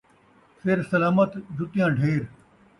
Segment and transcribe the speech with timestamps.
[0.63, 2.21] سر سلامت، جتیاں ڈھیر